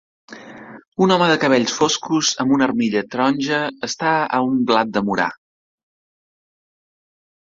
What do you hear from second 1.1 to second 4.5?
home de cabells foscos amb una armilla taronja està a